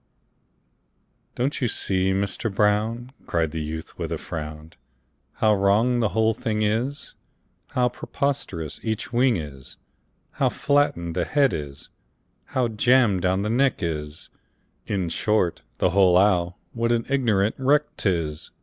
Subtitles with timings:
[1.35, 4.73] "Don't you see, Mister Brown," Cried the youth, with a frown,
[5.33, 7.13] "How wrong the whole thing is,
[7.73, 9.77] How preposterous each wing is,
[10.31, 11.89] How flattened the head is,
[12.45, 14.29] how jammed down the neck is
[14.87, 18.49] In short, the whole owl, what an ignorant wreck 't is!